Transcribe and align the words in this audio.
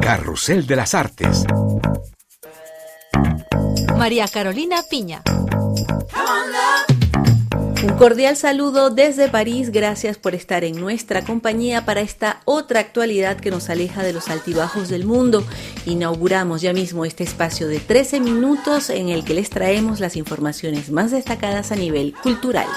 Carrusel 0.00 0.66
de 0.66 0.76
las 0.76 0.94
Artes. 0.94 1.44
María 3.96 4.26
Carolina 4.28 4.82
Piña. 4.88 5.22
Un 7.82 7.96
cordial 7.96 8.36
saludo 8.36 8.90
desde 8.90 9.28
París, 9.28 9.70
gracias 9.70 10.18
por 10.18 10.34
estar 10.34 10.64
en 10.64 10.80
nuestra 10.80 11.22
compañía 11.22 11.84
para 11.84 12.00
esta 12.00 12.40
otra 12.44 12.80
actualidad 12.80 13.38
que 13.38 13.50
nos 13.50 13.70
aleja 13.70 14.02
de 14.02 14.12
los 14.12 14.28
altibajos 14.28 14.88
del 14.88 15.04
mundo. 15.04 15.44
Inauguramos 15.86 16.62
ya 16.62 16.72
mismo 16.72 17.04
este 17.04 17.24
espacio 17.24 17.68
de 17.68 17.78
13 17.78 18.20
minutos 18.20 18.90
en 18.90 19.10
el 19.10 19.24
que 19.24 19.34
les 19.34 19.50
traemos 19.50 20.00
las 20.00 20.16
informaciones 20.16 20.90
más 20.90 21.10
destacadas 21.10 21.72
a 21.72 21.76
nivel 21.76 22.14
cultural. 22.22 22.68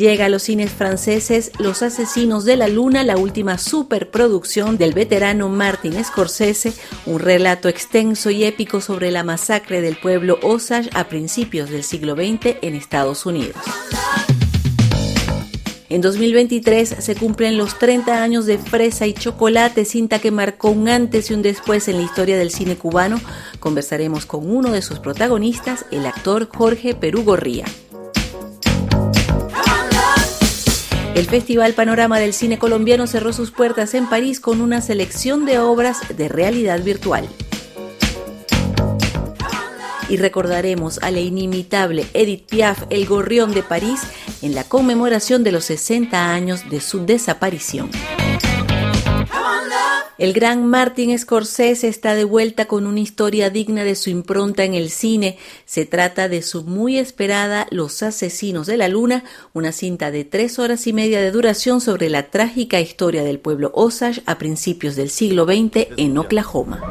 Llega 0.00 0.24
a 0.24 0.28
los 0.30 0.44
cines 0.44 0.70
franceses 0.72 1.52
Los 1.58 1.82
Asesinos 1.82 2.46
de 2.46 2.56
la 2.56 2.68
Luna, 2.68 3.04
la 3.04 3.18
última 3.18 3.58
superproducción 3.58 4.78
del 4.78 4.94
veterano 4.94 5.50
Martin 5.50 6.02
Scorsese, 6.02 6.72
un 7.04 7.18
relato 7.18 7.68
extenso 7.68 8.30
y 8.30 8.44
épico 8.44 8.80
sobre 8.80 9.10
la 9.10 9.24
masacre 9.24 9.82
del 9.82 9.98
pueblo 9.98 10.38
Osage 10.42 10.88
a 10.94 11.08
principios 11.08 11.68
del 11.68 11.84
siglo 11.84 12.14
XX 12.14 12.56
en 12.62 12.76
Estados 12.76 13.26
Unidos. 13.26 13.58
En 15.90 16.00
2023 16.00 16.88
se 16.98 17.14
cumplen 17.16 17.58
los 17.58 17.78
30 17.78 18.22
años 18.22 18.46
de 18.46 18.56
Fresa 18.56 19.06
y 19.06 19.12
Chocolate, 19.12 19.84
cinta 19.84 20.18
que 20.18 20.30
marcó 20.30 20.70
un 20.70 20.88
antes 20.88 21.30
y 21.30 21.34
un 21.34 21.42
después 21.42 21.88
en 21.88 21.98
la 21.98 22.04
historia 22.04 22.38
del 22.38 22.52
cine 22.52 22.76
cubano. 22.76 23.20
Conversaremos 23.58 24.24
con 24.24 24.50
uno 24.50 24.70
de 24.70 24.80
sus 24.80 24.98
protagonistas, 24.98 25.84
el 25.90 26.06
actor 26.06 26.48
Jorge 26.48 26.94
Perú 26.94 27.22
El 31.14 31.26
Festival 31.26 31.74
Panorama 31.74 32.18
del 32.18 32.32
Cine 32.32 32.58
Colombiano 32.58 33.06
cerró 33.06 33.32
sus 33.32 33.50
puertas 33.50 33.94
en 33.94 34.08
París 34.08 34.40
con 34.40 34.60
una 34.60 34.80
selección 34.80 35.44
de 35.44 35.58
obras 35.58 35.98
de 36.16 36.28
realidad 36.28 36.82
virtual. 36.82 37.28
Y 40.08 40.16
recordaremos 40.16 40.98
a 41.02 41.10
la 41.10 41.20
inimitable 41.20 42.06
Edith 42.14 42.46
Piaf, 42.48 42.84
el 42.90 43.06
gorrión 43.06 43.52
de 43.52 43.62
París, 43.62 44.00
en 44.42 44.54
la 44.54 44.64
conmemoración 44.64 45.44
de 45.44 45.52
los 45.52 45.64
60 45.64 46.32
años 46.32 46.68
de 46.70 46.80
su 46.80 47.04
desaparición. 47.04 47.90
El 50.20 50.34
gran 50.34 50.66
Martin 50.66 51.18
Scorsese 51.18 51.88
está 51.88 52.14
de 52.14 52.24
vuelta 52.24 52.66
con 52.66 52.86
una 52.86 53.00
historia 53.00 53.48
digna 53.48 53.84
de 53.84 53.94
su 53.94 54.10
impronta 54.10 54.64
en 54.64 54.74
el 54.74 54.90
cine. 54.90 55.38
Se 55.64 55.86
trata 55.86 56.28
de 56.28 56.42
su 56.42 56.62
muy 56.62 56.98
esperada 56.98 57.66
Los 57.70 58.02
Asesinos 58.02 58.66
de 58.66 58.76
la 58.76 58.88
Luna, 58.88 59.24
una 59.54 59.72
cinta 59.72 60.10
de 60.10 60.26
tres 60.26 60.58
horas 60.58 60.86
y 60.86 60.92
media 60.92 61.22
de 61.22 61.30
duración 61.30 61.80
sobre 61.80 62.10
la 62.10 62.24
trágica 62.24 62.80
historia 62.80 63.24
del 63.24 63.38
pueblo 63.38 63.72
Osage 63.74 64.22
a 64.26 64.36
principios 64.36 64.94
del 64.94 65.08
siglo 65.08 65.46
XX 65.46 65.88
en 65.96 66.18
Oklahoma. 66.18 66.82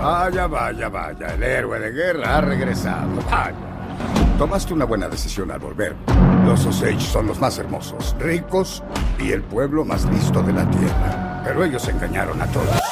Vaya, 0.00 0.46
vaya, 0.46 0.88
vaya, 0.88 1.34
el 1.34 1.42
héroe 1.42 1.80
de 1.80 1.90
guerra 1.90 2.38
ha 2.38 2.40
regresado. 2.42 3.08
Tomaste 4.38 4.72
una 4.72 4.84
buena 4.84 5.08
decisión 5.08 5.50
al 5.50 5.58
volver. 5.58 5.96
Los 6.46 6.64
Osage 6.64 7.00
son 7.00 7.26
los 7.26 7.40
más 7.40 7.58
hermosos, 7.58 8.14
ricos 8.20 8.84
y 9.22 9.32
el 9.32 9.42
pueblo 9.42 9.84
más 9.84 10.04
listo 10.06 10.42
de 10.42 10.52
la 10.52 10.68
tierra. 10.70 11.42
Pero 11.44 11.64
ellos 11.64 11.86
engañaron 11.88 12.40
a 12.40 12.46
todos. 12.46 12.91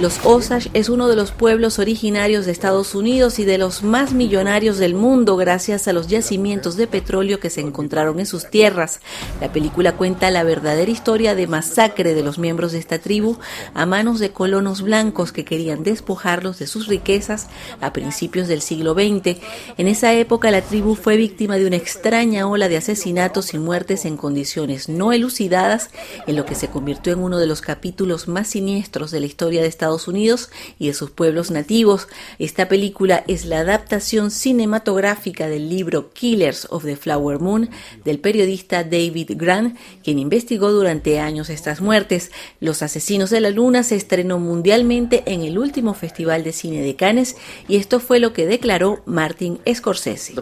Los 0.00 0.24
Osage 0.24 0.70
es 0.72 0.88
uno 0.88 1.08
de 1.08 1.14
los 1.14 1.30
pueblos 1.30 1.78
originarios 1.78 2.46
de 2.46 2.52
Estados 2.52 2.94
Unidos 2.94 3.38
y 3.38 3.44
de 3.44 3.58
los 3.58 3.82
más 3.82 4.14
millonarios 4.14 4.78
del 4.78 4.94
mundo 4.94 5.36
gracias 5.36 5.88
a 5.88 5.92
los 5.92 6.06
yacimientos 6.06 6.78
de 6.78 6.86
petróleo 6.86 7.38
que 7.38 7.50
se 7.50 7.60
encontraron 7.60 8.18
en 8.18 8.24
sus 8.24 8.48
tierras. 8.48 9.00
La 9.42 9.52
película 9.52 9.98
cuenta 9.98 10.30
la 10.30 10.42
verdadera 10.42 10.90
historia 10.90 11.34
de 11.34 11.46
masacre 11.46 12.14
de 12.14 12.22
los 12.22 12.38
miembros 12.38 12.72
de 12.72 12.78
esta 12.78 12.98
tribu 12.98 13.36
a 13.74 13.84
manos 13.84 14.20
de 14.20 14.30
colonos 14.30 14.80
blancos 14.80 15.32
que 15.32 15.44
querían 15.44 15.82
despojarlos 15.82 16.58
de 16.58 16.66
sus 16.66 16.86
riquezas 16.86 17.48
a 17.82 17.92
principios 17.92 18.48
del 18.48 18.62
siglo 18.62 18.94
XX. 18.94 19.38
En 19.76 19.86
esa 19.86 20.14
época 20.14 20.50
la 20.50 20.62
tribu 20.62 20.94
fue 20.94 21.18
víctima 21.18 21.58
de 21.58 21.66
una 21.66 21.76
extraña 21.76 22.48
ola 22.48 22.70
de 22.70 22.78
asesinatos 22.78 23.52
y 23.52 23.58
muertes 23.58 24.06
en 24.06 24.16
condiciones 24.16 24.88
no 24.88 25.12
elucidadas, 25.12 25.90
en 26.26 26.36
lo 26.36 26.46
que 26.46 26.54
se 26.54 26.68
convirtió 26.68 27.12
en 27.12 27.18
uno 27.18 27.36
de 27.36 27.46
los 27.46 27.60
capítulos 27.60 28.28
más 28.28 28.48
siniestros 28.48 29.10
de 29.10 29.20
la 29.20 29.26
historia 29.26 29.60
de 29.60 29.68
Estados 29.68 29.89
Unidos 29.90 30.50
y 30.78 30.86
de 30.86 30.94
sus 30.94 31.10
pueblos 31.10 31.50
nativos. 31.50 32.08
Esta 32.38 32.68
película 32.68 33.24
es 33.26 33.44
la 33.44 33.60
adaptación 33.60 34.30
cinematográfica 34.30 35.48
del 35.48 35.68
libro 35.68 36.10
Killers 36.12 36.66
of 36.70 36.84
the 36.84 36.96
Flower 36.96 37.40
Moon 37.40 37.70
del 38.04 38.18
periodista 38.18 38.84
David 38.84 39.32
Grant, 39.36 39.76
quien 40.04 40.18
investigó 40.18 40.70
durante 40.70 41.20
años 41.20 41.50
estas 41.50 41.80
muertes. 41.80 42.30
Los 42.60 42.82
Asesinos 42.82 43.30
de 43.30 43.40
la 43.40 43.50
Luna 43.50 43.82
se 43.82 43.96
estrenó 43.96 44.38
mundialmente 44.38 45.22
en 45.26 45.42
el 45.42 45.58
último 45.58 45.94
Festival 45.94 46.44
de 46.44 46.52
Cine 46.52 46.82
de 46.82 46.96
Cannes 46.96 47.36
y 47.68 47.76
esto 47.76 48.00
fue 48.00 48.20
lo 48.20 48.32
que 48.32 48.46
declaró 48.46 49.02
Martin 49.06 49.58
Scorsese. 49.72 50.34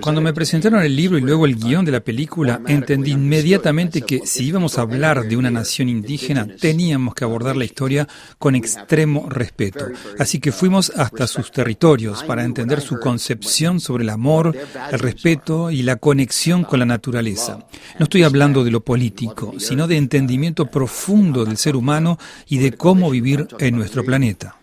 Cuando 0.00 0.20
me 0.20 0.32
presentaron 0.32 0.82
el 0.82 0.96
libro 0.96 1.18
y 1.18 1.20
luego 1.20 1.46
el 1.46 1.56
guion 1.56 1.84
de 1.84 1.92
la 1.92 2.00
película, 2.00 2.60
entendí 2.66 3.12
inmediatamente 3.12 4.02
que 4.02 4.26
si 4.26 4.46
íbamos 4.46 4.78
a 4.78 4.82
hablar 4.82 5.28
de 5.28 5.36
una 5.36 5.50
nación 5.50 5.88
indígena, 5.88 6.46
teníamos 6.60 6.95
que 7.14 7.24
abordar 7.24 7.56
la 7.56 7.64
historia 7.64 8.08
con 8.38 8.54
extremo 8.54 9.28
respeto. 9.28 9.86
Así 10.18 10.38
que 10.38 10.52
fuimos 10.52 10.90
hasta 10.90 11.26
sus 11.26 11.50
territorios 11.50 12.22
para 12.24 12.44
entender 12.44 12.80
su 12.80 12.98
concepción 12.98 13.80
sobre 13.80 14.04
el 14.04 14.10
amor, 14.10 14.56
el 14.90 14.98
respeto 14.98 15.70
y 15.70 15.82
la 15.82 15.96
conexión 15.96 16.64
con 16.64 16.78
la 16.78 16.86
naturaleza. 16.86 17.66
No 17.98 18.04
estoy 18.04 18.22
hablando 18.22 18.64
de 18.64 18.70
lo 18.70 18.80
político, 18.80 19.54
sino 19.58 19.86
de 19.86 19.96
entendimiento 19.96 20.66
profundo 20.66 21.44
del 21.44 21.56
ser 21.56 21.76
humano 21.76 22.18
y 22.48 22.58
de 22.58 22.72
cómo 22.72 23.10
vivir 23.10 23.48
en 23.58 23.76
nuestro 23.76 24.04
planeta. 24.04 24.56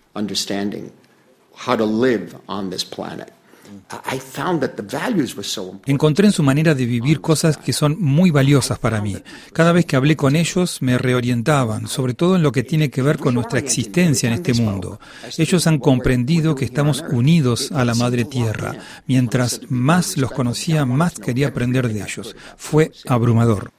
Encontré 5.85 6.27
en 6.27 6.33
su 6.33 6.43
manera 6.43 6.75
de 6.75 6.85
vivir 6.85 7.21
cosas 7.21 7.57
que 7.57 7.73
son 7.73 7.97
muy 7.99 8.31
valiosas 8.31 8.79
para 8.79 9.01
mí. 9.01 9.17
Cada 9.53 9.71
vez 9.71 9.85
que 9.85 9.95
hablé 9.95 10.15
con 10.15 10.35
ellos 10.35 10.81
me 10.81 10.97
reorientaban, 10.97 11.87
sobre 11.87 12.13
todo 12.13 12.35
en 12.35 12.43
lo 12.43 12.51
que 12.51 12.63
tiene 12.63 12.89
que 12.89 13.01
ver 13.01 13.17
con 13.17 13.33
nuestra 13.35 13.59
existencia 13.59 14.27
en 14.27 14.35
este 14.35 14.53
mundo. 14.53 14.99
Ellos 15.37 15.67
han 15.67 15.79
comprendido 15.79 16.55
que 16.55 16.65
estamos 16.65 17.03
unidos 17.09 17.71
a 17.71 17.85
la 17.85 17.95
Madre 17.95 18.25
Tierra. 18.25 18.75
Mientras 19.07 19.61
más 19.69 20.17
los 20.17 20.31
conocía, 20.31 20.85
más 20.85 21.19
quería 21.19 21.47
aprender 21.47 21.91
de 21.91 22.01
ellos. 22.01 22.35
Fue 22.57 22.91
abrumador. 23.07 23.71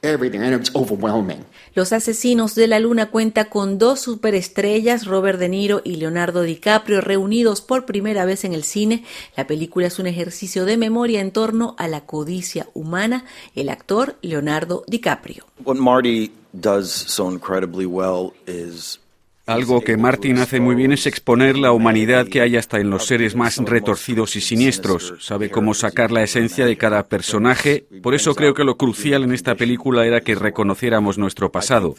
Los 1.73 1.93
Asesinos 1.93 2.55
de 2.55 2.67
la 2.67 2.79
Luna 2.79 3.11
cuenta 3.11 3.49
con 3.49 3.77
dos 3.77 3.99
superestrellas, 3.99 5.05
Robert 5.05 5.39
De 5.39 5.49
Niro 5.49 5.81
y 5.83 5.97
Leonardo 5.97 6.41
DiCaprio, 6.41 7.01
reunidos 7.01 7.61
por 7.61 7.85
primera 7.85 8.25
vez 8.25 8.45
en 8.45 8.53
el 8.53 8.63
cine. 8.63 9.03
La 9.35 9.47
película 9.47 9.87
es 9.87 9.99
un 10.05 10.09
ejercicio 10.09 10.65
de 10.65 10.77
memoria 10.77 11.19
en 11.19 11.31
torno 11.31 11.75
a 11.79 11.87
la 11.87 12.01
codicia 12.01 12.67
humana. 12.75 13.25
El 13.55 13.69
actor 13.69 14.17
Leonardo 14.21 14.83
DiCaprio. 14.87 15.45
What 15.63 15.77
Marty 15.77 16.31
does 16.53 16.91
so 16.91 17.27
incredibly 17.29 17.87
well 17.87 18.33
is 18.45 18.99
algo 19.45 19.81
que 19.81 19.97
Martin 19.97 20.39
hace 20.39 20.59
muy 20.59 20.75
bien 20.75 20.91
es 20.91 21.05
exponer 21.05 21.57
la 21.57 21.71
humanidad 21.71 22.27
que 22.27 22.41
hay 22.41 22.57
hasta 22.57 22.79
en 22.79 22.89
los 22.89 23.05
seres 23.05 23.35
más 23.35 23.57
retorcidos 23.57 24.35
y 24.35 24.41
siniestros. 24.41 25.13
Sabe 25.19 25.49
cómo 25.49 25.73
sacar 25.73 26.11
la 26.11 26.23
esencia 26.23 26.65
de 26.65 26.77
cada 26.77 27.07
personaje. 27.07 27.85
Por 28.01 28.15
eso 28.15 28.33
creo 28.33 28.53
que 28.53 28.63
lo 28.63 28.77
crucial 28.77 29.23
en 29.23 29.33
esta 29.33 29.55
película 29.55 30.05
era 30.05 30.21
que 30.21 30.35
reconociéramos 30.35 31.17
nuestro 31.17 31.51
pasado. 31.51 31.95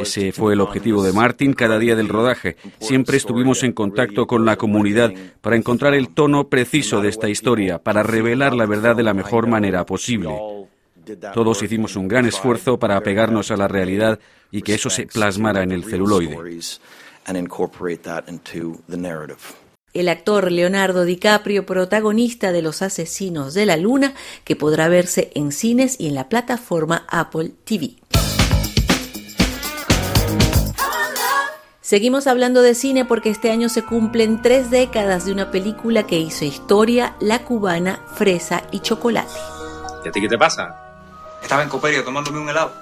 Ese 0.00 0.32
fue 0.32 0.54
el 0.54 0.60
objetivo 0.60 1.02
de 1.02 1.12
Martin 1.12 1.52
cada 1.52 1.78
día 1.78 1.94
del 1.94 2.08
rodaje. 2.08 2.56
Siempre 2.80 3.16
estuvimos 3.16 3.62
en 3.62 3.72
contacto 3.72 4.26
con 4.26 4.44
la 4.44 4.56
comunidad 4.56 5.12
para 5.40 5.56
encontrar 5.56 5.94
el 5.94 6.08
tono 6.08 6.48
preciso 6.48 7.00
de 7.00 7.08
esta 7.08 7.28
historia, 7.28 7.78
para 7.78 8.02
revelar 8.02 8.54
la 8.54 8.66
verdad 8.66 8.96
de 8.96 9.04
la 9.04 9.14
mejor 9.14 9.46
manera 9.46 9.86
posible. 9.86 10.30
Todos 11.34 11.62
hicimos 11.62 11.96
un 11.96 12.08
gran 12.08 12.26
esfuerzo 12.26 12.78
para 12.78 12.96
apegarnos 12.96 13.50
a 13.50 13.56
la 13.56 13.68
realidad 13.68 14.18
y 14.50 14.62
que 14.62 14.74
eso 14.74 14.90
se 14.90 15.06
plasmara 15.06 15.62
en 15.62 15.72
el 15.72 15.84
celuloide. 15.84 16.36
El 19.92 20.08
actor 20.08 20.52
Leonardo 20.52 21.04
DiCaprio, 21.04 21.66
protagonista 21.66 22.52
de 22.52 22.62
Los 22.62 22.80
Asesinos 22.80 23.54
de 23.54 23.66
la 23.66 23.76
Luna, 23.76 24.14
que 24.44 24.54
podrá 24.54 24.88
verse 24.88 25.32
en 25.34 25.50
cines 25.50 25.98
y 25.98 26.06
en 26.06 26.14
la 26.14 26.28
plataforma 26.28 27.06
Apple 27.08 27.52
TV. 27.64 27.96
Seguimos 31.80 32.28
hablando 32.28 32.62
de 32.62 32.76
cine 32.76 33.04
porque 33.04 33.30
este 33.30 33.50
año 33.50 33.68
se 33.68 33.82
cumplen 33.82 34.42
tres 34.42 34.70
décadas 34.70 35.24
de 35.24 35.32
una 35.32 35.50
película 35.50 36.06
que 36.06 36.20
hizo 36.20 36.44
historia, 36.44 37.16
la 37.18 37.40
cubana 37.44 38.04
Fresa 38.14 38.62
y 38.70 38.78
Chocolate. 38.78 39.32
¿Y 40.04 40.08
a 40.08 40.12
ti 40.12 40.20
qué 40.20 40.28
te 40.28 40.38
pasa? 40.38 40.89
Estaba 41.42 41.62
en 41.62 41.68
Coperio 41.68 42.04
tomándome 42.04 42.38
un 42.38 42.48
helado. 42.48 42.72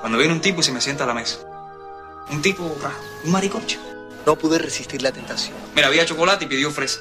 Cuando 0.00 0.18
viene 0.18 0.34
un 0.34 0.40
tipo 0.40 0.60
y 0.60 0.64
se 0.64 0.72
me 0.72 0.80
sienta 0.80 1.04
a 1.04 1.06
la 1.06 1.14
mesa. 1.14 1.38
Un 2.30 2.42
tipo, 2.42 2.62
un 3.24 3.32
maricocho. 3.32 3.78
No 4.24 4.36
pude 4.36 4.58
resistir 4.58 5.02
la 5.02 5.12
tentación. 5.12 5.56
Mira, 5.74 5.86
había 5.88 6.04
chocolate 6.04 6.44
y 6.44 6.48
pidió 6.48 6.70
fresa. 6.70 7.00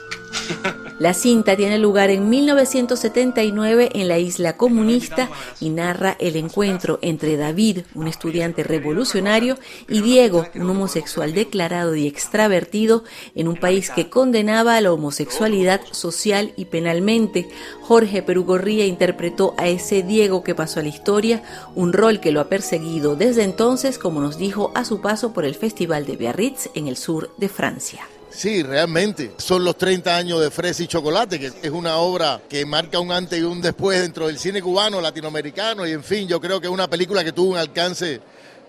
La 0.98 1.14
cinta 1.14 1.58
tiene 1.58 1.78
lugar 1.78 2.10
en 2.10 2.30
1979 2.30 3.90
en 3.96 4.08
la 4.08 4.18
isla 4.18 4.56
comunista 4.56 5.30
y 5.60 5.70
narra 5.70 6.16
el 6.20 6.38
encuentro 6.38 7.00
entre 7.02 7.36
David, 7.36 7.80
un 7.96 8.08
estudiante 8.08 8.64
revolucionario, 8.64 9.58
y 9.90 10.00
Diego, 10.00 10.48
un 10.56 10.70
homosexual 10.70 11.34
declarado 11.34 11.96
y 11.96 12.08
extravertido 12.08 13.04
en 13.36 13.50
un 13.50 13.58
país 13.58 13.90
que 13.90 14.10
condenaba 14.10 14.78
a 14.78 14.82
la 14.82 14.94
homosexualidad 14.94 15.82
social 15.92 16.54
y 16.56 16.66
penalmente. 16.66 17.50
Jorge 17.82 18.24
Perugorría 18.24 18.86
interpretó 18.86 19.54
a 19.58 19.68
ese 19.68 20.02
Diego 20.02 20.44
que 20.44 20.56
pasó 20.56 20.80
a 20.80 20.84
la 20.84 20.90
historia, 20.90 21.44
un 21.76 21.92
rol 21.92 22.22
que 22.22 22.32
lo 22.32 22.40
ha 22.40 22.48
perseguido 22.48 23.18
desde 23.18 23.44
entonces, 23.44 23.98
como 23.98 24.22
nos 24.22 24.38
dijo 24.38 24.72
a 24.76 24.86
su 24.86 25.02
paso 25.02 25.34
por 25.34 25.44
el 25.44 25.56
Festival 25.56 26.06
de 26.06 26.16
Biarritz 26.16 26.70
en 26.74 26.88
el 26.88 26.96
sur 26.96 27.32
de 27.38 27.50
Francia. 27.50 28.08
Sí, 28.36 28.64
realmente. 28.64 29.32
Son 29.38 29.64
los 29.64 29.78
30 29.78 30.18
años 30.18 30.42
de 30.42 30.52
Fresa 30.52 30.84
y 30.84 30.88
Chocolate, 30.88 31.40
que 31.40 31.54
es 31.62 31.72
una 31.72 31.96
obra 31.98 32.42
que 32.50 32.66
marca 32.66 33.00
un 33.00 33.14
antes 33.14 33.40
y 33.40 33.44
un 33.44 33.62
después 33.62 34.02
dentro 34.02 34.28
del 34.28 34.38
cine 34.38 34.62
cubano, 34.62 35.00
latinoamericano, 35.00 35.88
y 35.88 35.94
en 35.94 36.04
fin, 36.04 36.28
yo 36.28 36.42
creo 36.42 36.60
que 36.60 36.68
es 36.68 36.74
una 36.74 36.90
película 36.90 37.24
que 37.24 37.32
tuvo 37.32 37.52
un 37.52 37.58
alcance 37.58 38.20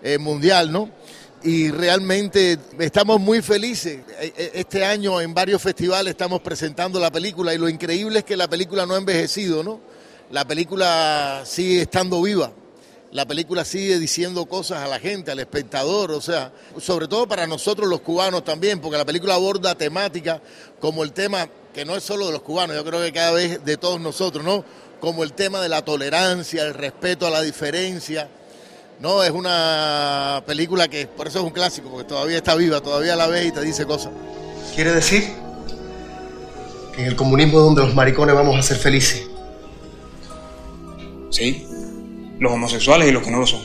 eh, 0.01 0.17
mundial, 0.17 0.71
¿no? 0.71 0.89
Y 1.43 1.69
realmente 1.69 2.57
estamos 2.79 3.19
muy 3.19 3.41
felices. 3.41 3.99
E, 4.21 4.33
e, 4.37 4.51
este 4.53 4.85
año 4.85 5.19
en 5.19 5.33
varios 5.33 5.61
festivales 5.61 6.11
estamos 6.11 6.39
presentando 6.39 6.97
la 6.97 7.11
película 7.11 7.53
y 7.53 7.57
lo 7.57 7.67
increíble 7.67 8.19
es 8.19 8.25
que 8.25 8.37
la 8.37 8.47
película 8.47 8.85
no 8.85 8.95
ha 8.95 8.97
envejecido, 8.97 9.63
¿no? 9.63 9.81
La 10.31 10.45
película 10.47 11.43
sigue 11.45 11.81
estando 11.81 12.21
viva 12.21 12.53
la 13.11 13.25
película 13.25 13.63
sigue 13.63 13.99
diciendo 13.99 14.45
cosas 14.45 14.83
a 14.83 14.87
la 14.87 14.99
gente, 14.99 15.31
al 15.31 15.39
espectador, 15.39 16.11
o 16.11 16.21
sea, 16.21 16.51
sobre 16.79 17.07
todo 17.07 17.27
para 17.27 17.47
nosotros 17.47 17.87
los 17.87 18.01
cubanos 18.01 18.43
también, 18.43 18.79
porque 18.81 18.97
la 18.97 19.05
película 19.05 19.35
aborda 19.35 19.75
temáticas 19.75 20.41
como 20.79 21.03
el 21.03 21.13
tema, 21.13 21.47
que 21.73 21.85
no 21.85 21.95
es 21.95 22.03
solo 22.03 22.27
de 22.27 22.33
los 22.33 22.41
cubanos, 22.41 22.75
yo 22.75 22.83
creo 22.83 23.01
que 23.01 23.13
cada 23.13 23.31
vez 23.31 23.63
de 23.63 23.77
todos 23.77 23.99
nosotros, 24.01 24.43
¿no? 24.43 24.65
Como 24.99 25.23
el 25.23 25.33
tema 25.33 25.61
de 25.61 25.69
la 25.69 25.85
tolerancia, 25.85 26.63
el 26.63 26.73
respeto 26.73 27.25
a 27.27 27.29
la 27.29 27.41
diferencia, 27.41 28.29
¿no? 28.99 29.23
Es 29.23 29.31
una 29.31 30.43
película 30.45 30.87
que, 30.87 31.07
por 31.07 31.27
eso 31.27 31.39
es 31.39 31.45
un 31.45 31.51
clásico, 31.51 31.89
porque 31.89 32.07
todavía 32.07 32.37
está 32.37 32.55
viva, 32.55 32.81
todavía 32.81 33.15
la 33.15 33.27
ves 33.27 33.45
y 33.45 33.51
te 33.51 33.61
dice 33.61 33.85
cosas. 33.85 34.11
¿Quiere 34.75 34.91
decir 34.91 35.23
que 36.93 37.01
en 37.01 37.07
el 37.07 37.15
comunismo 37.15 37.59
es 37.59 37.65
donde 37.65 37.81
los 37.83 37.95
maricones 37.95 38.35
vamos 38.35 38.57
a 38.57 38.63
ser 38.63 38.77
felices? 38.77 39.23
Sí, 41.29 41.66
los 42.39 42.51
homosexuales 42.51 43.09
y 43.09 43.11
los 43.11 43.23
que 43.23 43.31
no 43.31 43.39
lo 43.39 43.47
son. 43.47 43.61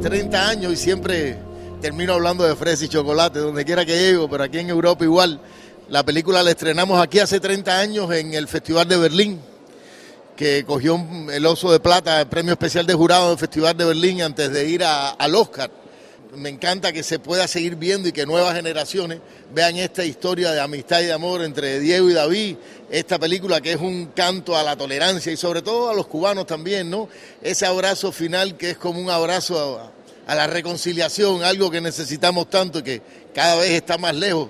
30 0.00 0.48
años 0.48 0.72
y 0.72 0.76
siempre 0.76 1.38
termino 1.80 2.14
hablando 2.14 2.44
de 2.44 2.56
fresa 2.56 2.84
y 2.84 2.88
chocolate, 2.88 3.40
donde 3.40 3.64
quiera 3.64 3.84
que 3.84 3.98
llego, 3.98 4.28
pero 4.28 4.44
aquí 4.44 4.58
en 4.58 4.70
Europa 4.70 5.04
igual. 5.04 5.40
La 5.88 6.04
película 6.04 6.42
la 6.42 6.50
estrenamos 6.50 7.00
aquí 7.00 7.18
hace 7.18 7.40
30 7.40 7.78
años 7.78 8.12
en 8.12 8.32
el 8.34 8.48
Festival 8.48 8.88
de 8.88 8.96
Berlín, 8.96 9.40
que 10.36 10.64
cogió 10.64 10.98
el 11.30 11.44
Oso 11.44 11.70
de 11.70 11.80
Plata, 11.80 12.20
el 12.20 12.28
premio 12.28 12.52
especial 12.52 12.86
de 12.86 12.94
jurado 12.94 13.30
del 13.30 13.38
Festival 13.38 13.76
de 13.76 13.84
Berlín 13.84 14.22
antes 14.22 14.50
de 14.52 14.68
ir 14.68 14.84
al 14.84 15.34
Oscar 15.34 15.70
me 16.36 16.48
encanta 16.48 16.92
que 16.92 17.02
se 17.02 17.18
pueda 17.18 17.46
seguir 17.46 17.76
viendo 17.76 18.08
y 18.08 18.12
que 18.12 18.24
nuevas 18.24 18.54
generaciones 18.54 19.20
vean 19.54 19.76
esta 19.76 20.04
historia 20.04 20.52
de 20.52 20.60
amistad 20.60 21.00
y 21.00 21.04
de 21.04 21.12
amor 21.12 21.42
entre 21.42 21.78
Diego 21.78 22.08
y 22.08 22.14
David, 22.14 22.56
esta 22.92 23.18
película 23.18 23.62
que 23.62 23.72
es 23.72 23.80
un 23.80 24.08
canto 24.14 24.54
a 24.54 24.62
la 24.62 24.76
tolerancia 24.76 25.32
y 25.32 25.36
sobre 25.38 25.62
todo 25.62 25.88
a 25.88 25.94
los 25.94 26.06
cubanos 26.06 26.46
también, 26.46 26.90
¿no? 26.90 27.08
Ese 27.40 27.64
abrazo 27.64 28.12
final 28.12 28.58
que 28.58 28.70
es 28.70 28.76
como 28.76 29.00
un 29.00 29.08
abrazo 29.08 29.90
a, 30.26 30.34
la 30.34 30.46
reconciliación, 30.46 31.42
algo 31.42 31.70
que 31.70 31.80
necesitamos 31.80 32.50
tanto 32.50 32.80
y 32.80 32.82
que 32.82 33.02
cada 33.34 33.56
vez 33.56 33.70
está 33.70 33.96
más 33.96 34.14
lejos 34.14 34.48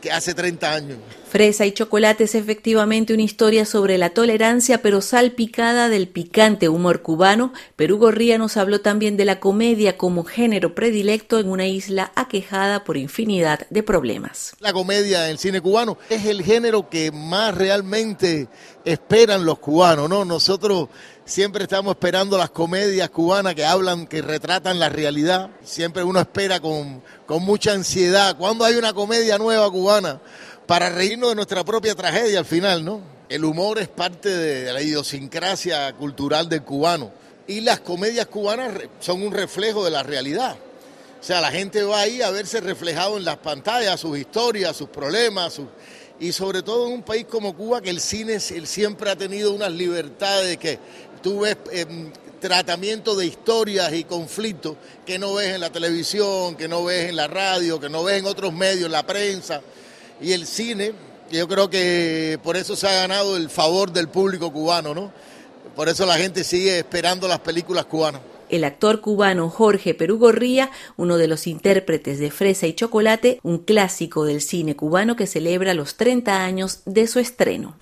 que 0.00 0.10
hace 0.10 0.34
30 0.34 0.72
años. 0.72 0.98
Fresa 1.28 1.64
y 1.64 1.72
chocolate 1.72 2.24
es 2.24 2.34
efectivamente 2.34 3.14
una 3.14 3.22
historia 3.22 3.64
sobre 3.64 3.98
la 3.98 4.10
tolerancia, 4.10 4.82
pero 4.82 5.00
salpicada 5.00 5.88
del 5.88 6.08
picante 6.08 6.68
humor 6.68 7.02
cubano. 7.02 7.52
Perú 7.76 7.98
Gorría 7.98 8.36
nos 8.36 8.56
habló 8.56 8.80
también 8.80 9.16
de 9.16 9.24
la 9.24 9.38
comedia 9.38 9.96
como 9.96 10.24
género 10.24 10.74
predilecto 10.74 11.38
en 11.38 11.48
una 11.48 11.68
isla 11.68 12.10
aquejada 12.16 12.82
por 12.82 12.96
infinidad 12.96 13.66
de 13.70 13.82
problemas. 13.84 14.56
La 14.58 14.72
comedia 14.72 15.26
en 15.26 15.30
el 15.32 15.38
cine 15.38 15.60
cubano 15.60 15.98
es 16.08 16.26
el 16.26 16.42
género 16.42 16.88
que 16.88 17.12
más 17.12 17.54
realmente 17.54 18.48
esperan 18.84 19.44
los 19.44 19.60
cubanos, 19.60 20.08
¿no? 20.08 20.24
Nosotros 20.24 20.88
siempre 21.30 21.62
estamos 21.62 21.92
esperando 21.92 22.36
las 22.36 22.50
comedias 22.50 23.08
cubanas 23.10 23.54
que 23.54 23.64
hablan, 23.64 24.06
que 24.06 24.20
retratan 24.20 24.78
la 24.78 24.88
realidad. 24.88 25.50
Siempre 25.62 26.02
uno 26.02 26.20
espera 26.20 26.60
con, 26.60 27.02
con 27.26 27.42
mucha 27.44 27.72
ansiedad. 27.72 28.36
¿Cuándo 28.36 28.64
hay 28.64 28.74
una 28.74 28.92
comedia 28.92 29.38
nueva 29.38 29.70
cubana? 29.70 30.20
para 30.70 30.88
reírnos 30.88 31.30
de 31.30 31.34
nuestra 31.34 31.64
propia 31.64 31.96
tragedia 31.96 32.38
al 32.38 32.44
final, 32.44 32.84
¿no? 32.84 33.00
El 33.28 33.44
humor 33.44 33.80
es 33.80 33.88
parte 33.88 34.28
de 34.28 34.72
la 34.72 34.80
idiosincrasia 34.80 35.92
cultural 35.94 36.48
del 36.48 36.62
cubano 36.62 37.10
y 37.48 37.60
las 37.60 37.80
comedias 37.80 38.26
cubanas 38.26 38.74
son 39.00 39.20
un 39.20 39.32
reflejo 39.32 39.84
de 39.84 39.90
la 39.90 40.04
realidad. 40.04 40.54
O 41.20 41.24
sea, 41.24 41.40
la 41.40 41.50
gente 41.50 41.82
va 41.82 42.02
ahí 42.02 42.22
a 42.22 42.30
verse 42.30 42.60
reflejado 42.60 43.16
en 43.16 43.24
las 43.24 43.38
pantallas, 43.38 43.98
sus 43.98 44.16
historias, 44.16 44.76
sus 44.76 44.90
problemas, 44.90 45.60
y 46.20 46.30
sobre 46.30 46.62
todo 46.62 46.86
en 46.86 46.92
un 46.92 47.02
país 47.02 47.26
como 47.28 47.56
Cuba 47.56 47.80
que 47.80 47.90
el 47.90 48.00
cine 48.00 48.38
siempre 48.38 49.10
ha 49.10 49.16
tenido 49.16 49.52
unas 49.52 49.72
libertades 49.72 50.56
que 50.58 50.78
tú 51.22 51.40
ves 51.40 51.56
em, 51.72 52.10
tratamiento 52.40 53.14
de 53.14 53.26
historias 53.26 53.92
y 53.92 54.04
conflictos 54.04 54.76
que 55.06 55.18
no 55.18 55.34
ves 55.34 55.54
en 55.54 55.60
la 55.60 55.70
televisión, 55.70 56.56
que 56.56 56.68
no 56.68 56.84
ves 56.84 57.08
en 57.08 57.16
la 57.16 57.28
radio, 57.28 57.78
que 57.78 57.88
no 57.88 58.04
ves 58.04 58.18
en 58.18 58.26
otros 58.26 58.52
medios, 58.52 58.90
la 58.90 59.06
prensa 59.06 59.60
y 60.20 60.32
el 60.32 60.46
cine, 60.46 60.92
yo 61.30 61.46
creo 61.46 61.70
que 61.70 62.38
por 62.42 62.56
eso 62.56 62.74
se 62.74 62.88
ha 62.88 62.92
ganado 62.92 63.36
el 63.36 63.50
favor 63.50 63.92
del 63.92 64.08
público 64.08 64.52
cubano, 64.52 64.94
¿no? 64.94 65.12
Por 65.76 65.88
eso 65.88 66.04
la 66.04 66.16
gente 66.16 66.42
sigue 66.44 66.78
esperando 66.78 67.28
las 67.28 67.38
películas 67.38 67.84
cubanas. 67.84 68.20
El 68.48 68.64
actor 68.64 69.00
cubano 69.00 69.48
Jorge 69.48 69.94
Perugorría, 69.94 70.72
uno 70.96 71.16
de 71.16 71.28
los 71.28 71.46
intérpretes 71.46 72.18
de 72.18 72.32
Fresa 72.32 72.66
y 72.66 72.74
Chocolate, 72.74 73.38
un 73.44 73.58
clásico 73.58 74.24
del 74.24 74.40
cine 74.40 74.74
cubano 74.74 75.14
que 75.14 75.28
celebra 75.28 75.72
los 75.72 75.94
30 75.94 76.44
años 76.44 76.80
de 76.84 77.06
su 77.06 77.20
estreno. 77.20 77.76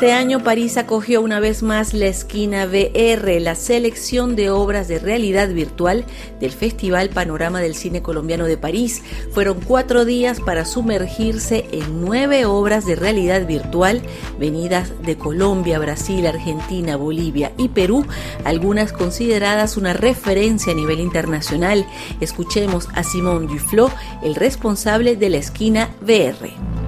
Este 0.00 0.14
año 0.14 0.42
París 0.42 0.78
acogió 0.78 1.20
una 1.20 1.40
vez 1.40 1.62
más 1.62 1.92
la 1.92 2.06
esquina 2.06 2.64
VR, 2.64 3.38
la 3.38 3.54
selección 3.54 4.34
de 4.34 4.48
obras 4.48 4.88
de 4.88 4.98
realidad 4.98 5.50
virtual 5.50 6.06
del 6.40 6.52
Festival 6.52 7.10
Panorama 7.10 7.60
del 7.60 7.74
Cine 7.74 8.00
Colombiano 8.00 8.46
de 8.46 8.56
París. 8.56 9.02
Fueron 9.34 9.60
cuatro 9.60 10.06
días 10.06 10.40
para 10.40 10.64
sumergirse 10.64 11.66
en 11.70 12.00
nueve 12.00 12.46
obras 12.46 12.86
de 12.86 12.96
realidad 12.96 13.46
virtual 13.46 14.00
venidas 14.38 14.90
de 15.02 15.18
Colombia, 15.18 15.78
Brasil, 15.78 16.26
Argentina, 16.26 16.96
Bolivia 16.96 17.52
y 17.58 17.68
Perú, 17.68 18.06
algunas 18.44 18.94
consideradas 18.94 19.76
una 19.76 19.92
referencia 19.92 20.72
a 20.72 20.76
nivel 20.76 21.00
internacional. 21.00 21.84
Escuchemos 22.22 22.88
a 22.94 23.04
Simón 23.04 23.48
Duflo, 23.48 23.90
el 24.22 24.34
responsable 24.34 25.16
de 25.16 25.28
la 25.28 25.36
esquina 25.36 25.90
VR. 26.00 26.79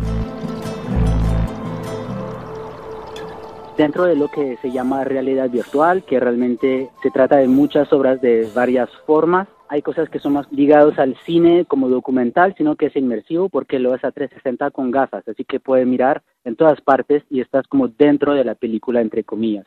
Dentro 3.83 4.05
de 4.05 4.15
lo 4.15 4.29
que 4.29 4.57
se 4.63 4.71
llama 4.71 5.03
realidad 5.03 5.51
virtual, 5.51 6.05
que 6.05 6.21
realmente 6.21 6.89
se 7.03 7.11
trata 7.11 7.39
de 7.39 7.49
muchas 7.49 7.93
obras 7.93 8.21
de 8.21 8.49
varias 8.55 8.89
formas. 9.07 9.49
Hay 9.69 9.83
cosas 9.83 10.09
que 10.09 10.21
son 10.21 10.35
más 10.35 10.47
ligadas 10.53 11.01
al 11.01 11.17
cine 11.27 11.65
como 11.65 11.89
documental, 11.89 12.55
sino 12.57 12.77
que 12.77 12.87
es 12.87 12.95
inmersivo 12.95 13.49
porque 13.49 13.81
lo 13.81 13.93
es 13.97 14.05
a 14.05 14.13
360 14.13 14.71
con 14.71 14.93
gafas, 14.93 15.27
así 15.27 15.45
que 15.45 15.59
puedes 15.59 15.85
mirar 15.85 16.23
en 16.45 16.55
todas 16.55 16.81
partes 16.81 17.25
y 17.29 17.41
estás 17.41 17.67
como 17.67 17.89
dentro 17.89 18.35
de 18.35 18.45
la 18.45 18.55
película, 18.55 19.01
entre 19.01 19.25
comillas. 19.25 19.67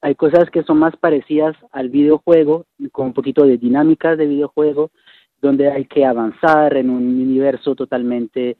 Hay 0.00 0.16
cosas 0.16 0.50
que 0.50 0.64
son 0.64 0.78
más 0.78 0.96
parecidas 0.96 1.54
al 1.70 1.88
videojuego, 1.88 2.66
con 2.90 3.06
un 3.06 3.12
poquito 3.12 3.44
de 3.44 3.58
dinámicas 3.58 4.18
de 4.18 4.26
videojuego, 4.26 4.90
donde 5.40 5.70
hay 5.70 5.84
que 5.84 6.04
avanzar 6.04 6.76
en 6.76 6.90
un 6.90 7.04
universo 7.20 7.76
totalmente 7.76 8.56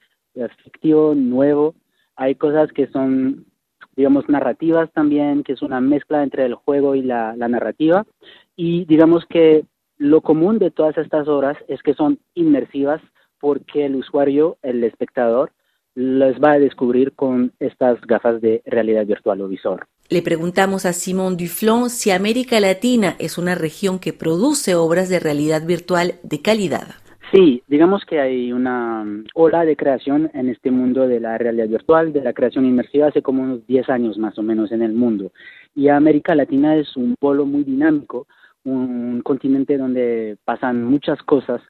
fictivo, 0.62 1.12
nuevo. 1.16 1.74
Hay 2.14 2.36
cosas 2.36 2.70
que 2.70 2.86
son 2.86 3.46
digamos, 3.96 4.28
narrativas 4.28 4.92
también, 4.92 5.42
que 5.42 5.52
es 5.52 5.62
una 5.62 5.80
mezcla 5.80 6.22
entre 6.22 6.44
el 6.44 6.54
juego 6.54 6.94
y 6.94 7.02
la, 7.02 7.34
narrativa. 7.36 8.06
Y 8.54 8.84
digamos 8.84 9.24
que 9.28 9.64
lo 9.96 10.20
común 10.20 10.58
de 10.58 10.70
todas 10.70 10.96
estas 10.98 11.26
obras 11.28 11.56
es 11.68 11.82
que 11.82 11.94
son 11.94 12.18
inmersivas 12.34 13.00
porque 13.40 13.86
el 13.86 13.96
usuario, 13.96 14.58
el 14.62 14.84
espectador, 14.84 15.52
las 15.94 16.38
va 16.38 16.52
a 16.52 16.58
descubrir 16.58 17.14
con 17.14 17.52
estas 17.58 17.98
gafas 18.02 18.40
de 18.42 18.62
realidad 18.66 19.06
virtual 19.06 19.40
o 19.40 19.48
visor. 19.48 19.86
Le 20.10 20.20
preguntamos 20.20 20.84
a 20.84 20.92
Simón 20.92 21.36
Duflon 21.36 21.88
si 21.88 22.10
América 22.10 22.60
Latina 22.60 23.16
es 23.18 23.38
una 23.38 23.54
región 23.54 23.98
que 23.98 24.12
produce 24.12 24.74
obras 24.74 25.08
de 25.08 25.20
realidad 25.20 25.66
virtual 25.66 26.16
de 26.22 26.42
calidad. 26.42 26.96
Sí, 27.32 27.62
digamos 27.66 28.04
que 28.04 28.20
hay 28.20 28.52
una 28.52 29.02
mm, 29.04 29.24
ola 29.34 29.64
de 29.64 29.76
creación 29.76 30.30
en 30.32 30.48
este 30.48 30.70
mundo 30.70 31.08
de 31.08 31.18
la 31.18 31.36
realidad 31.38 31.68
virtual, 31.68 32.12
de 32.12 32.22
la 32.22 32.32
creación 32.32 32.64
inmersiva 32.64 33.08
hace 33.08 33.22
como 33.22 33.42
unos 33.42 33.66
10 33.66 33.90
años 33.90 34.16
más 34.16 34.38
o 34.38 34.42
menos 34.42 34.70
en 34.70 34.82
el 34.82 34.92
mundo. 34.92 35.32
Y 35.74 35.88
América 35.88 36.34
Latina 36.36 36.76
es 36.76 36.96
un 36.96 37.16
polo 37.18 37.44
muy 37.44 37.64
dinámico, 37.64 38.28
un 38.64 39.22
continente 39.22 39.76
donde 39.76 40.38
pasan 40.44 40.84
muchas 40.84 41.20
cosas 41.22 41.60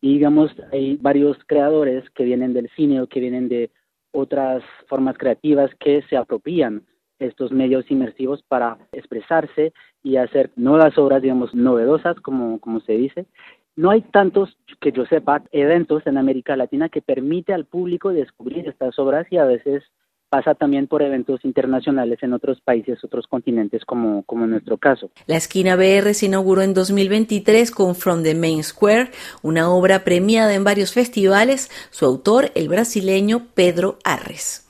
y 0.00 0.14
digamos 0.14 0.52
hay 0.72 0.96
varios 0.96 1.36
creadores 1.46 2.08
que 2.10 2.24
vienen 2.24 2.52
del 2.52 2.68
cine 2.76 3.00
o 3.00 3.06
que 3.06 3.20
vienen 3.20 3.48
de 3.48 3.70
otras 4.12 4.62
formas 4.88 5.16
creativas 5.18 5.70
que 5.80 6.02
se 6.08 6.16
apropian 6.16 6.82
estos 7.18 7.52
medios 7.52 7.88
inmersivos 7.90 8.42
para 8.42 8.78
expresarse 8.92 9.72
y 10.02 10.16
hacer 10.16 10.50
nuevas 10.56 10.96
obras, 10.98 11.22
digamos, 11.22 11.54
novedosas, 11.54 12.16
como, 12.20 12.60
como 12.60 12.80
se 12.80 12.92
dice, 12.92 13.26
no 13.76 13.90
hay 13.90 14.02
tantos, 14.02 14.56
que 14.80 14.92
yo 14.92 15.04
sepa, 15.06 15.42
eventos 15.52 16.06
en 16.06 16.18
América 16.18 16.56
Latina 16.56 16.88
que 16.88 17.02
permite 17.02 17.52
al 17.52 17.64
público 17.64 18.10
descubrir 18.10 18.68
estas 18.68 18.98
obras 18.98 19.26
y 19.30 19.38
a 19.38 19.44
veces 19.44 19.82
pasa 20.28 20.54
también 20.54 20.88
por 20.88 21.02
eventos 21.02 21.44
internacionales 21.44 22.18
en 22.22 22.32
otros 22.32 22.60
países, 22.60 23.02
otros 23.04 23.26
continentes, 23.28 23.84
como, 23.84 24.24
como 24.24 24.44
en 24.44 24.50
nuestro 24.50 24.78
caso. 24.78 25.10
La 25.26 25.36
esquina 25.36 25.76
BR 25.76 26.12
se 26.12 26.26
inauguró 26.26 26.62
en 26.62 26.74
2023 26.74 27.70
con 27.70 27.94
From 27.94 28.24
the 28.24 28.34
Main 28.34 28.64
Square, 28.64 29.10
una 29.42 29.70
obra 29.70 30.00
premiada 30.00 30.54
en 30.54 30.64
varios 30.64 30.92
festivales, 30.92 31.70
su 31.90 32.04
autor, 32.04 32.46
el 32.56 32.68
brasileño 32.68 33.46
Pedro 33.54 33.98
Arres. 34.04 34.68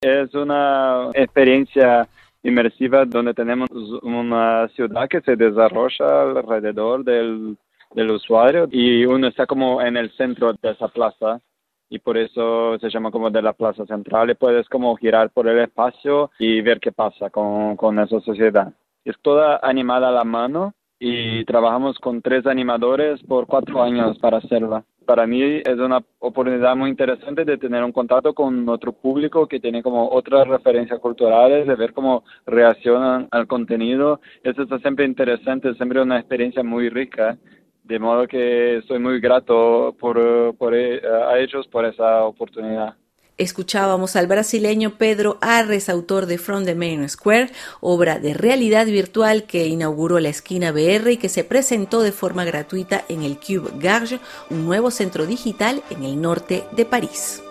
Es 0.00 0.32
una 0.34 1.10
experiencia 1.14 2.08
inmersiva 2.44 3.04
donde 3.04 3.34
tenemos 3.34 3.68
una 4.02 4.68
ciudad 4.68 5.08
que 5.08 5.20
se 5.22 5.34
desarrolla 5.36 6.22
alrededor 6.22 7.04
del 7.04 7.56
del 7.94 8.10
usuario 8.10 8.68
y 8.70 9.04
uno 9.04 9.28
está 9.28 9.46
como 9.46 9.82
en 9.82 9.96
el 9.96 10.10
centro 10.12 10.52
de 10.52 10.70
esa 10.70 10.88
plaza 10.88 11.40
y 11.88 11.98
por 11.98 12.16
eso 12.16 12.78
se 12.78 12.88
llama 12.88 13.10
como 13.10 13.30
de 13.30 13.42
la 13.42 13.52
plaza 13.52 13.84
central 13.84 14.30
y 14.30 14.34
puedes 14.34 14.68
como 14.68 14.96
girar 14.96 15.30
por 15.30 15.46
el 15.46 15.58
espacio 15.58 16.30
y 16.38 16.62
ver 16.62 16.80
qué 16.80 16.90
pasa 16.90 17.28
con, 17.28 17.76
con 17.76 17.98
esa 17.98 18.18
sociedad. 18.20 18.72
Es 19.04 19.16
toda 19.20 19.60
animada 19.62 20.08
a 20.08 20.12
la 20.12 20.24
mano 20.24 20.72
y 20.98 21.44
trabajamos 21.44 21.98
con 21.98 22.22
tres 22.22 22.46
animadores 22.46 23.20
por 23.24 23.46
cuatro 23.46 23.82
años 23.82 24.18
para 24.20 24.38
hacerla. 24.38 24.84
Para 25.04 25.26
mí 25.26 25.42
es 25.42 25.78
una 25.78 26.00
oportunidad 26.20 26.76
muy 26.76 26.88
interesante 26.88 27.44
de 27.44 27.58
tener 27.58 27.82
un 27.82 27.92
contacto 27.92 28.32
con 28.32 28.68
otro 28.68 28.92
público 28.92 29.46
que 29.48 29.60
tiene 29.60 29.82
como 29.82 30.08
otras 30.08 30.46
referencias 30.46 31.00
culturales, 31.00 31.66
de 31.66 31.74
ver 31.74 31.92
cómo 31.92 32.22
reaccionan 32.46 33.26
al 33.32 33.48
contenido. 33.48 34.20
Eso 34.44 34.62
está 34.62 34.78
siempre 34.78 35.04
interesante, 35.04 35.74
siempre 35.74 36.00
una 36.00 36.20
experiencia 36.20 36.62
muy 36.62 36.88
rica 36.88 37.36
de 37.84 37.98
modo 37.98 38.26
que 38.26 38.78
estoy 38.78 38.98
muy 38.98 39.20
grato 39.20 39.94
por, 39.98 40.56
por, 40.56 40.74
eh, 40.74 41.00
a 41.04 41.38
ellos 41.38 41.66
por 41.68 41.84
esa 41.84 42.24
oportunidad. 42.24 42.94
Escuchábamos 43.38 44.14
al 44.14 44.26
brasileño 44.26 44.90
Pedro 44.98 45.38
Arres, 45.40 45.88
autor 45.88 46.26
de 46.26 46.38
From 46.38 46.64
the 46.64 46.74
Main 46.74 47.08
Square, 47.08 47.50
obra 47.80 48.18
de 48.18 48.34
realidad 48.34 48.86
virtual 48.86 49.44
que 49.44 49.66
inauguró 49.66 50.20
la 50.20 50.28
esquina 50.28 50.70
BR 50.70 51.10
y 51.10 51.16
que 51.16 51.30
se 51.30 51.42
presentó 51.42 52.02
de 52.02 52.12
forma 52.12 52.44
gratuita 52.44 53.04
en 53.08 53.22
el 53.22 53.38
Cube 53.38 53.70
Garge, 53.78 54.20
un 54.50 54.66
nuevo 54.66 54.90
centro 54.90 55.26
digital 55.26 55.82
en 55.90 56.04
el 56.04 56.20
norte 56.20 56.64
de 56.72 56.84
París. 56.84 57.42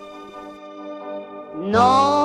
No, 1.56 2.21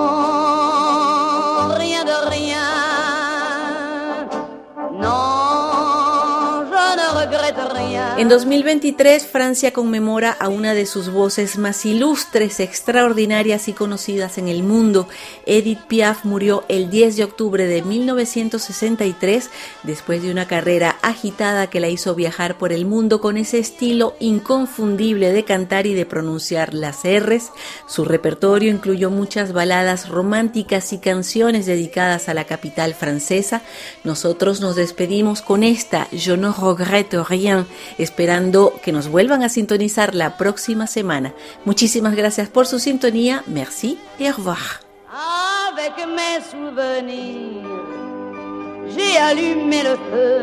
En 8.18 8.30
2023, 8.30 9.26
Francia 9.26 9.74
conmemora 9.74 10.34
a 10.40 10.48
una 10.48 10.72
de 10.72 10.86
sus 10.86 11.10
voces 11.10 11.58
más 11.58 11.84
ilustres, 11.84 12.60
extraordinarias 12.60 13.68
y 13.68 13.74
conocidas 13.74 14.38
en 14.38 14.48
el 14.48 14.62
mundo. 14.62 15.06
Edith 15.44 15.80
Piaf 15.86 16.24
murió 16.24 16.64
el 16.68 16.88
10 16.88 17.16
de 17.18 17.24
octubre 17.24 17.66
de 17.66 17.82
1963 17.82 19.50
después 19.82 20.22
de 20.22 20.30
una 20.30 20.48
carrera 20.48 20.96
agitada 21.02 21.66
que 21.66 21.78
la 21.78 21.90
hizo 21.90 22.14
viajar 22.14 22.56
por 22.56 22.72
el 22.72 22.86
mundo 22.86 23.20
con 23.20 23.36
ese 23.36 23.58
estilo 23.58 24.16
inconfundible 24.18 25.34
de 25.34 25.44
cantar 25.44 25.86
y 25.86 25.92
de 25.92 26.06
pronunciar 26.06 26.72
las 26.72 27.02
R's. 27.04 27.50
Su 27.86 28.06
repertorio 28.06 28.70
incluyó 28.70 29.10
muchas 29.10 29.52
baladas 29.52 30.08
románticas 30.08 30.94
y 30.94 30.98
canciones 31.00 31.66
dedicadas 31.66 32.30
a 32.30 32.34
la 32.34 32.44
capital 32.44 32.94
francesa. 32.94 33.60
Nosotros 34.04 34.62
nos 34.62 34.74
despedimos 34.74 35.42
con 35.42 35.62
esta, 35.62 36.08
Je 36.12 36.38
ne 36.38 36.50
regrette 36.50 37.22
rien 37.28 37.66
esperando 38.06 38.72
que 38.82 38.92
nos 38.92 39.08
vuelvan 39.08 39.42
a 39.42 39.48
sintonizar 39.48 40.14
la 40.14 40.36
próxima 40.36 40.86
semana. 40.86 41.34
Muchísimas 41.64 42.14
gracias 42.14 42.48
por 42.48 42.64
su 42.66 42.78
sintonía. 42.78 43.42
Merci 43.46 43.98
et 44.18 44.30
au 44.30 44.36
revoir. 44.36 44.64
Avec 45.70 45.96
mes 46.18 46.40
souvenirs, 46.52 47.66
j'ai 48.94 49.16
allumé 49.28 49.82
le 49.82 49.96
feu, 50.08 50.36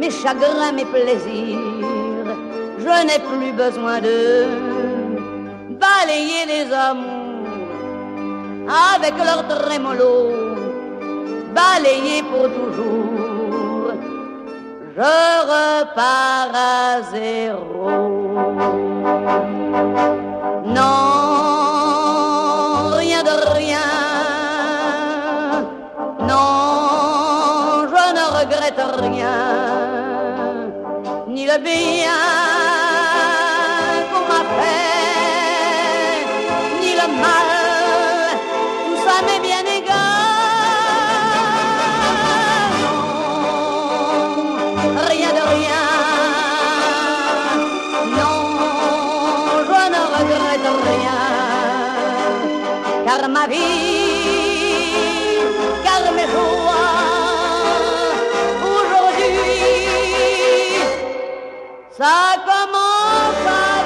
mes 0.00 0.10
chagrins, 0.10 0.72
mes 0.72 0.86
plaisirs, 0.94 1.58
je 2.84 2.94
n'ai 3.06 3.20
plus 3.30 3.52
besoin 3.52 4.00
de 4.00 4.18
balayer 5.84 6.44
les 6.46 6.72
amours 6.72 7.30
avec 8.92 9.14
leur 9.28 9.40
trémolo, 9.48 10.14
balayer 11.54 12.22
pour 12.30 12.46
toujours 12.58 13.39
je 15.00 15.16
repars 15.52 16.54
à 16.54 17.00
zéro. 17.10 17.90
Non, 20.76 21.00
rien 22.98 23.22
de 23.22 23.36
rien. 23.60 23.90
Non, 26.30 27.86
je 27.92 28.04
ne 28.18 28.24
regrette 28.38 28.84
rien, 29.06 29.40
ni 31.28 31.44
le 31.46 31.58
bien 31.68 32.20
qu'on 34.10 34.24
m'a 34.30 34.42
fait, 34.56 36.20
ni 36.82 36.90
le 37.00 37.06
mal, 37.24 37.59
car 53.10 53.28
ma 53.28 53.44
vie, 53.48 54.94
car 55.84 56.04
mes 56.16 56.28
joies, 56.32 56.94
aujourd'hui, 58.74 59.58
ça 61.98 62.14
commence. 62.46 63.79